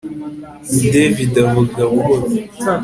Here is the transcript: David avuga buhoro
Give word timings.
David 0.93 1.33
avuga 1.43 1.81
buhoro 1.91 2.27